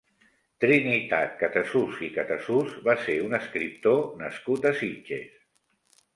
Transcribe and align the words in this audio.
Trinitat 0.63 1.35
Catasús 1.41 1.99
i 2.07 2.09
Catasús 2.15 2.73
va 2.89 2.97
ser 3.05 3.19
un 3.27 3.39
escriptor 3.41 4.01
nascut 4.25 4.69
a 4.73 4.75
Sitges. 4.83 5.33